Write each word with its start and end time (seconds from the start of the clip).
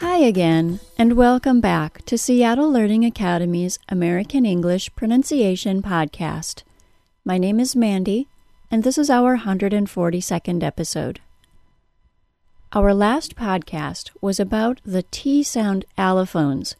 Hi 0.00 0.18
again, 0.18 0.78
and 0.96 1.14
welcome 1.14 1.60
back 1.60 2.04
to 2.04 2.16
Seattle 2.16 2.70
Learning 2.70 3.04
Academy's 3.04 3.80
American 3.88 4.46
English 4.46 4.94
Pronunciation 4.94 5.82
Podcast. 5.82 6.62
My 7.24 7.36
name 7.36 7.58
is 7.58 7.74
Mandy, 7.74 8.28
and 8.70 8.84
this 8.84 8.96
is 8.96 9.10
our 9.10 9.38
142nd 9.38 10.62
episode. 10.62 11.18
Our 12.72 12.94
last 12.94 13.34
podcast 13.34 14.10
was 14.20 14.38
about 14.38 14.80
the 14.84 15.02
T 15.10 15.42
sound 15.42 15.84
allophones, 15.98 16.76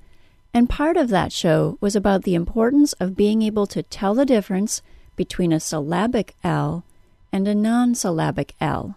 and 0.55 0.71
part 0.71 0.97
of 0.97 1.09
that 1.09 1.33
show 1.33 1.77
was 1.81 1.97
about 1.97 2.23
the 2.23 2.37
importance 2.37 2.93
of 3.01 3.17
being 3.17 3.43
able 3.43 3.67
to 3.67 3.83
tell 3.83 4.15
the 4.15 4.27
difference 4.27 4.81
between 5.17 5.53
a 5.53 5.59
syllabic 5.59 6.37
L 6.45 6.85
and 7.33 7.49
a 7.49 7.55
non 7.57 7.97
syllabic 7.97 8.55
L. 8.61 8.95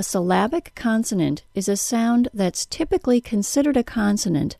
A 0.00 0.04
syllabic 0.04 0.76
consonant 0.76 1.42
is 1.56 1.68
a 1.68 1.76
sound 1.76 2.28
that's 2.32 2.64
typically 2.64 3.20
considered 3.20 3.76
a 3.76 3.82
consonant, 3.82 4.56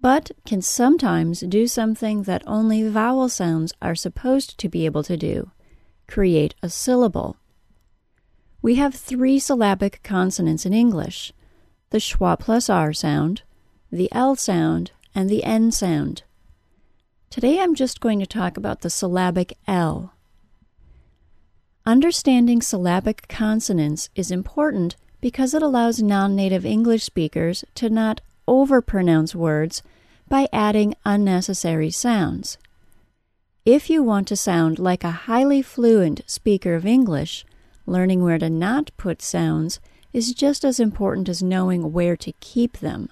but 0.00 0.30
can 0.46 0.62
sometimes 0.62 1.40
do 1.40 1.66
something 1.66 2.22
that 2.22 2.44
only 2.46 2.88
vowel 2.88 3.28
sounds 3.28 3.74
are 3.82 3.96
supposed 3.96 4.58
to 4.58 4.68
be 4.68 4.86
able 4.86 5.02
to 5.02 5.16
do 5.16 5.50
create 6.06 6.54
a 6.62 6.68
syllable. 6.68 7.36
We 8.62 8.76
have 8.76 8.94
three 8.94 9.38
syllabic 9.38 10.02
consonants 10.02 10.64
in 10.64 10.72
English 10.72 11.32
the 11.90 11.98
schwa 11.98 12.38
plus 12.38 12.70
R 12.70 12.92
sound, 12.92 13.42
the 13.90 14.08
L 14.12 14.36
sound, 14.36 14.92
and 15.16 15.28
the 15.28 15.42
N 15.42 15.72
sound. 15.72 16.22
Today 17.28 17.58
I'm 17.60 17.74
just 17.74 18.00
going 18.00 18.20
to 18.20 18.26
talk 18.26 18.56
about 18.56 18.82
the 18.82 18.90
syllabic 18.90 19.56
L. 19.66 20.14
Understanding 21.86 22.60
syllabic 22.60 23.26
consonants 23.28 24.10
is 24.14 24.30
important 24.30 24.96
because 25.20 25.54
it 25.54 25.62
allows 25.62 26.02
non 26.02 26.36
native 26.36 26.66
English 26.66 27.04
speakers 27.04 27.64
to 27.74 27.88
not 27.88 28.20
overpronounce 28.46 29.34
words 29.34 29.82
by 30.28 30.46
adding 30.52 30.94
unnecessary 31.04 31.90
sounds. 31.90 32.58
If 33.64 33.88
you 33.88 34.02
want 34.02 34.28
to 34.28 34.36
sound 34.36 34.78
like 34.78 35.04
a 35.04 35.10
highly 35.10 35.62
fluent 35.62 36.22
speaker 36.26 36.74
of 36.74 36.86
English, 36.86 37.44
learning 37.86 38.22
where 38.22 38.38
to 38.38 38.50
not 38.50 38.90
put 38.96 39.22
sounds 39.22 39.80
is 40.12 40.34
just 40.34 40.64
as 40.64 40.80
important 40.80 41.28
as 41.28 41.42
knowing 41.42 41.92
where 41.92 42.16
to 42.16 42.32
keep 42.40 42.78
them. 42.78 43.08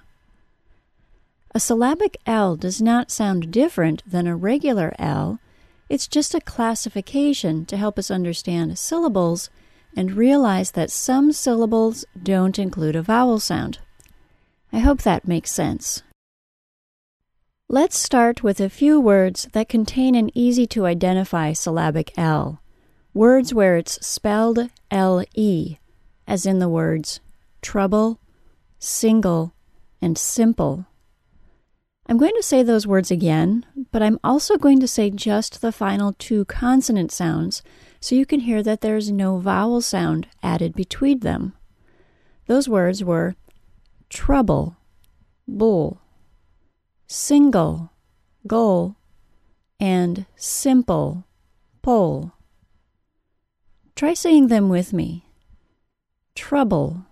A 1.54 1.60
syllabic 1.60 2.18
L 2.26 2.56
does 2.56 2.82
not 2.82 3.10
sound 3.10 3.50
different 3.50 4.02
than 4.06 4.26
a 4.26 4.36
regular 4.36 4.94
L 4.98 5.40
it's 5.88 6.06
just 6.06 6.34
a 6.34 6.40
classification 6.40 7.64
to 7.66 7.76
help 7.76 7.98
us 7.98 8.10
understand 8.10 8.78
syllables 8.78 9.50
and 9.96 10.12
realize 10.12 10.72
that 10.72 10.90
some 10.90 11.32
syllables 11.32 12.04
don't 12.22 12.58
include 12.58 12.94
a 12.94 13.02
vowel 13.02 13.40
sound. 13.40 13.78
I 14.72 14.80
hope 14.80 15.02
that 15.02 15.26
makes 15.26 15.50
sense. 15.50 16.02
Let's 17.68 17.98
start 17.98 18.42
with 18.42 18.60
a 18.60 18.70
few 18.70 19.00
words 19.00 19.48
that 19.52 19.68
contain 19.68 20.14
an 20.14 20.30
easy 20.34 20.66
to 20.68 20.86
identify 20.86 21.52
syllabic 21.52 22.12
L. 22.16 22.62
Words 23.12 23.52
where 23.52 23.76
it's 23.76 24.04
spelled 24.06 24.70
LE, 24.90 25.78
as 26.26 26.46
in 26.46 26.58
the 26.60 26.68
words 26.68 27.20
trouble, 27.60 28.20
single, 28.78 29.52
and 30.00 30.16
simple. 30.16 30.86
I'm 32.10 32.16
going 32.16 32.34
to 32.36 32.42
say 32.42 32.62
those 32.62 32.86
words 32.86 33.10
again, 33.10 33.66
but 33.92 34.02
I'm 34.02 34.18
also 34.24 34.56
going 34.56 34.80
to 34.80 34.88
say 34.88 35.10
just 35.10 35.60
the 35.60 35.70
final 35.70 36.14
two 36.14 36.46
consonant 36.46 37.12
sounds 37.12 37.62
so 38.00 38.14
you 38.14 38.24
can 38.24 38.40
hear 38.40 38.62
that 38.62 38.80
there's 38.80 39.12
no 39.12 39.36
vowel 39.38 39.82
sound 39.82 40.26
added 40.42 40.74
between 40.74 41.18
them. 41.18 41.52
Those 42.46 42.66
words 42.66 43.04
were 43.04 43.34
trouble, 44.08 44.78
bull, 45.46 46.00
single, 47.06 47.92
goal, 48.46 48.96
and 49.78 50.24
simple, 50.34 51.26
pole. 51.82 52.32
Try 53.94 54.14
saying 54.14 54.46
them 54.46 54.70
with 54.70 54.94
me. 54.94 55.26
Trouble, 56.34 57.04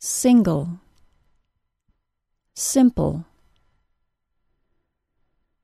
single, 0.00 0.80
simple 2.54 3.24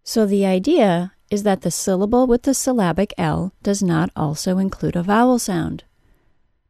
so 0.09 0.25
the 0.25 0.47
idea 0.47 1.13
is 1.31 1.43
that 1.43 1.61
the 1.61 1.71
syllable 1.71 2.27
with 2.27 2.45
the 2.45 2.55
syllabic 2.55 3.13
L 3.19 3.53
does 3.63 3.83
not 3.83 4.11
also 4.17 4.57
include 4.57 4.97
a 4.97 5.03
vowel 5.03 5.39
sound. 5.39 5.85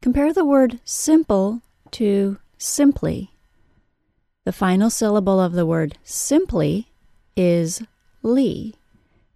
Compare 0.03 0.33
the 0.33 0.45
word 0.45 0.81
simple 0.83 1.63
to 1.93 2.39
simply. 2.59 3.31
The 4.45 4.51
final 4.51 4.91
syllable 4.91 5.39
of 5.39 5.53
the 5.53 5.65
word 5.65 5.99
simply 6.03 6.89
is 7.37 7.81
li, 8.25 8.75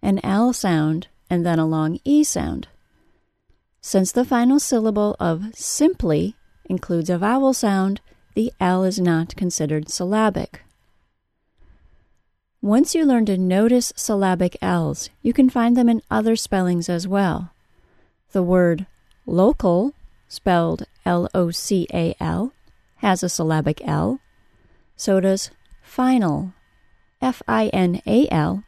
an 0.01 0.19
L 0.21 0.51
sound 0.51 1.07
and 1.29 1.45
then 1.45 1.57
a 1.57 1.65
long 1.65 1.97
E 2.03 2.25
sound. 2.25 2.67
Since 3.79 4.11
the 4.11 4.25
final 4.25 4.59
syllable 4.59 5.15
of 5.17 5.55
simply 5.55 6.35
includes 6.65 7.09
a 7.09 7.17
vowel 7.17 7.53
sound, 7.53 8.01
the 8.35 8.51
L 8.59 8.83
is 8.83 8.99
not 8.99 9.37
considered 9.37 9.87
syllabic. 9.87 10.59
Once 12.63 12.95
you 12.95 13.03
learn 13.03 13.25
to 13.25 13.37
notice 13.37 13.91
syllabic 13.93 14.55
L's, 14.61 15.09
you 15.21 15.33
can 15.33 15.49
find 15.49 15.75
them 15.75 15.89
in 15.89 16.01
other 16.09 16.33
spellings 16.33 16.87
as 16.87 17.05
well. 17.05 17.51
The 18.31 18.41
word 18.41 18.85
local, 19.25 19.93
spelled 20.29 20.85
L 21.05 21.27
O 21.33 21.51
C 21.51 21.85
A 21.93 22.15
L, 22.21 22.53
has 22.99 23.21
a 23.21 23.27
syllabic 23.27 23.85
L. 23.85 24.21
So 24.95 25.19
does 25.19 25.51
final, 25.81 26.53
F 27.21 27.41
I 27.49 27.67
N 27.73 28.01
A 28.07 28.29
L, 28.29 28.63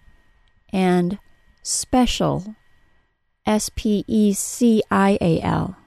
and 0.74 1.18
special, 1.64 2.54
S 3.46 3.70
P 3.78 4.04
E 4.10 4.34
C 4.34 4.84
I 4.92 5.18
A 5.22 5.40
L. 5.40 5.78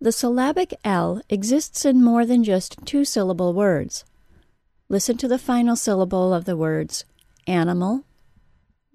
The 0.00 0.10
syllabic 0.10 0.74
L 0.82 1.22
exists 1.28 1.84
in 1.84 2.02
more 2.02 2.26
than 2.26 2.42
just 2.42 2.84
two 2.84 3.04
syllable 3.04 3.54
words. 3.54 4.04
Listen 4.92 5.16
to 5.18 5.28
the 5.28 5.38
final 5.38 5.76
syllable 5.76 6.34
of 6.34 6.46
the 6.46 6.56
words 6.56 7.04
animal, 7.46 8.02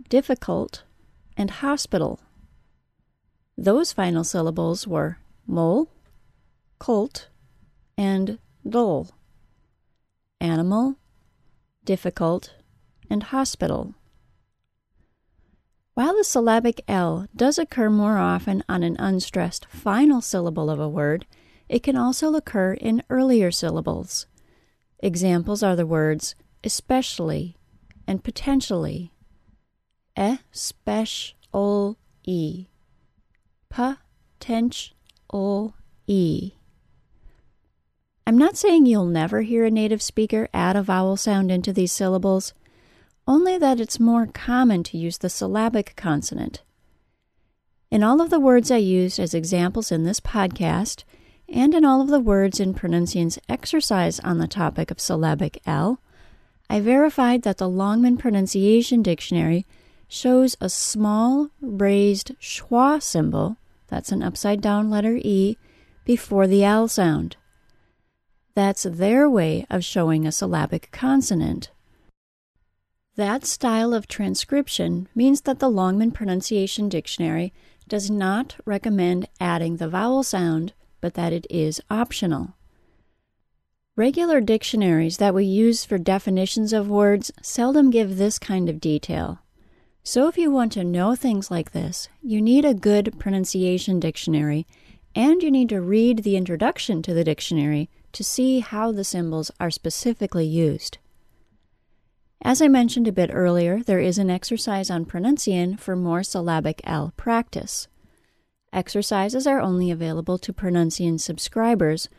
difficult, 0.10 0.84
and 1.38 1.50
hospital. 1.50 2.20
Those 3.58 3.94
final 3.94 4.26
syllables 4.26 4.86
were 4.86 5.20
mole, 5.48 5.90
colt, 6.80 7.30
and 7.98 8.40
dole. 8.68 9.12
Animal, 10.42 10.98
difficult, 11.86 12.54
and 13.10 13.24
hospital. 13.24 13.96
While 15.94 16.18
the 16.18 16.26
syllabic 16.26 16.82
L 16.90 17.30
does 17.34 17.58
occur 17.58 17.90
more 17.90 18.18
often 18.18 18.66
on 18.68 18.84
an 18.84 18.98
unstressed 19.00 19.66
final 19.70 20.20
syllable 20.20 20.70
of 20.70 20.78
a 20.82 20.90
word, 20.90 21.26
it 21.70 21.84
can 21.84 21.96
also 21.96 22.36
occur 22.36 22.74
in 22.74 23.02
earlier 23.10 23.50
syllables. 23.50 24.28
Examples 25.00 25.62
are 25.62 25.76
the 25.76 25.86
words 25.86 26.36
especially 26.64 27.58
and 28.08 28.24
potentially. 28.24 29.12
E-spesh-ol-e. 30.18 31.36
Pa-tench-ol-e. 33.70 34.92
I'm 38.28 38.38
not 38.38 38.58
saying 38.58 38.86
you'll 38.86 39.06
never 39.06 39.42
hear 39.42 39.66
a 39.66 39.72
native 39.72 40.02
speaker 40.02 40.48
add 40.54 40.76
a 40.76 40.82
vowel 40.82 41.18
sound 41.18 41.52
into 41.52 41.72
these 41.72 41.92
syllables, 41.92 42.54
only 43.28 43.58
that 43.58 43.80
it's 43.80 44.00
more 44.00 44.26
common 44.26 44.82
to 44.84 44.98
use 44.98 45.20
the 45.20 45.30
syllabic 45.30 45.96
consonant. 45.96 46.64
In 47.92 48.04
all 48.04 48.22
of 48.22 48.30
the 48.30 48.40
words 48.40 48.72
I 48.72 48.78
used 48.78 49.20
as 49.20 49.34
examples 49.34 49.92
in 49.92 50.04
this 50.04 50.20
podcast, 50.20 51.04
and 51.48 51.74
in 51.74 51.86
all 51.86 52.02
of 52.02 52.08
the 52.08 52.20
words 52.20 52.60
in 52.60 52.74
Pronuncian's 52.74 53.40
exercise 53.48 54.20
on 54.22 54.38
the 54.38 54.48
topic 54.48 54.92
of 54.92 55.00
syllabic 55.00 55.62
L, 55.66 56.00
I 56.70 56.80
verified 56.80 57.44
that 57.44 57.58
the 57.58 57.70
Longman 57.70 58.18
Pronunciation 58.18 59.04
Dictionary 59.04 59.66
shows 60.08 60.56
a 60.60 60.70
small 60.70 61.50
raised 61.62 62.32
schwa 62.40 63.02
symbol, 63.02 63.58
that's 63.88 64.12
an 64.12 64.24
upside 64.24 64.62
down 64.62 64.90
letter 64.90 65.20
E, 65.22 65.58
before 66.06 66.48
the 66.48 66.64
L 66.64 66.88
sound. 66.88 67.38
That's 68.56 68.84
their 68.84 69.30
way 69.30 69.66
of 69.70 69.84
showing 69.84 70.26
a 70.26 70.32
syllabic 70.32 70.90
consonant. 70.92 71.70
That 73.16 73.46
style 73.46 73.94
of 73.94 74.08
transcription 74.08 75.08
means 75.16 75.42
that 75.42 75.60
the 75.60 75.70
Longman 75.70 76.12
Pronunciation 76.12 76.90
Dictionary 76.90 77.54
does 77.88 78.10
not 78.10 78.56
recommend 78.66 79.28
adding 79.40 79.78
the 79.78 79.88
vowel 79.88 80.24
sound 80.24 80.74
but 81.06 81.14
that 81.14 81.32
it 81.32 81.46
is 81.52 81.80
optional. 81.88 82.56
Regular 83.96 84.42
dictionaries 84.42 85.18
that 85.18 85.36
we 85.36 85.46
use 85.46 85.86
for 85.86 86.00
definitions 86.00 86.74
of 86.74 86.90
words 86.90 87.32
seldom 87.44 87.92
give 87.92 88.18
this 88.18 88.40
kind 88.40 88.68
of 88.70 88.82
detail. 88.82 89.38
So, 90.02 90.28
if 90.28 90.36
you 90.36 90.50
want 90.50 90.72
to 90.72 90.84
know 90.84 91.14
things 91.14 91.52
like 91.52 91.74
this, 91.74 92.10
you 92.24 92.42
need 92.42 92.66
a 92.66 92.74
good 92.74 93.14
Pronuncian 93.20 94.00
dictionary 94.00 94.66
and 95.14 95.44
you 95.44 95.52
need 95.52 95.70
to 95.70 95.80
read 95.80 96.24
the 96.24 96.38
introduction 96.38 97.04
to 97.04 97.14
the 97.14 97.24
dictionary 97.24 97.88
to 98.12 98.24
see 98.24 98.62
how 98.62 98.92
the 98.92 99.04
symbols 99.04 99.52
are 99.60 99.70
specifically 99.70 100.48
used. 100.48 100.98
As 102.42 102.64
I 102.64 102.68
mentioned 102.68 103.08
a 103.08 103.12
bit 103.12 103.30
earlier, 103.32 103.84
there 103.84 104.00
is 104.00 104.18
an 104.18 104.32
exercise 104.32 104.90
on 104.90 105.06
pronunciation 105.06 105.78
for 105.78 105.96
more 105.96 106.24
syllabic 106.24 106.82
L 106.84 107.14
practice. 107.16 107.88
Exercises 108.74 109.48
are 109.48 109.62
only 109.62 109.90
available 109.90 110.38
to 110.38 110.54
Pronuncian 110.54 111.18
subscribers, 111.20 112.10